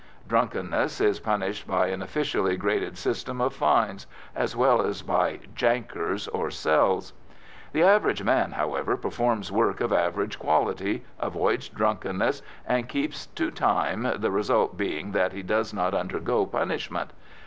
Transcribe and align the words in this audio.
Drunkenness 0.27 0.99
is 0.99 1.19
punished 1.19 1.67
by 1.67 1.89
an 1.89 2.01
officially 2.01 2.57
graded 2.57 2.97
system 2.97 3.39
of 3.39 3.53
fines, 3.53 4.07
as 4.35 4.55
well 4.55 4.81
as 4.83 5.03
by 5.03 5.41
"jankers" 5.55 6.27
or 6.33 6.49
"cells." 6.49 7.13
The 7.71 7.83
average 7.83 8.23
man, 8.23 8.53
however, 8.53 8.97
performs 8.97 9.51
work 9.51 9.79
of 9.79 9.93
average 9.93 10.39
quality, 10.39 11.05
avoids 11.19 11.69
drunkenness, 11.69 12.41
and 12.65 12.89
keeps 12.89 13.27
to 13.27 13.51
time, 13.51 14.11
the 14.15 14.31
result 14.31 14.75
being 14.75 15.11
that 15.11 15.33
he 15.33 15.43
does 15.43 15.71
not 15.71 15.93
undergo 15.93 16.47
punishment. 16.47 17.13